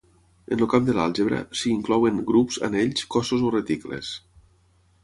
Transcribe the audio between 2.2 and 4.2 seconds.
grups, anells, cossos o reticles.